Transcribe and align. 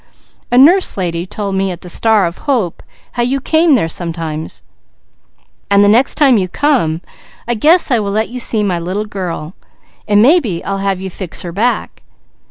A 0.51 0.57
Nurse 0.57 0.97
Lady 0.97 1.27
told 1.27 1.53
me 1.53 1.69
at 1.69 1.81
the 1.81 1.87
"Star 1.87 2.25
of 2.25 2.39
Hope" 2.49 2.81
how 3.11 3.21
you 3.21 3.39
came 3.39 3.75
there 3.75 3.87
sometimes, 3.87 4.63
and 5.69 5.83
the 5.83 5.87
next 5.87 6.15
time 6.15 6.37
you 6.37 6.47
come, 6.47 7.01
I 7.47 7.53
guess 7.53 7.91
I 7.91 7.99
will 7.99 8.09
let 8.09 8.29
you 8.29 8.39
see 8.39 8.63
my 8.63 8.79
little 8.79 9.05
girl; 9.05 9.53
and 10.07 10.19
maybe 10.19 10.63
I'll 10.63 10.79
have 10.79 10.99
you 10.99 11.11
fix 11.11 11.43
her 11.43 11.51
back. 11.51 12.01